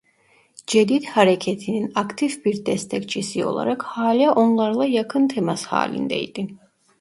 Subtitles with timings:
[0.67, 6.47] Cedid hareketinin aktif bir destekçisi olarak hâlâ onlarla yakın temas halindeydi.